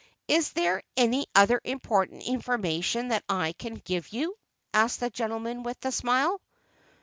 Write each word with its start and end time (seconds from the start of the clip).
Is 0.27 0.53
there 0.53 0.81
any 0.97 1.27
other 1.35 1.61
important 1.63 2.23
information 2.23 3.09
that 3.09 3.23
I 3.29 3.53
can 3.53 3.75
give 3.75 4.07
you?" 4.07 4.35
asked 4.73 4.99
the 5.01 5.11
gentleman, 5.11 5.61
with 5.61 5.77
a 5.85 5.91
smile. 5.91 6.41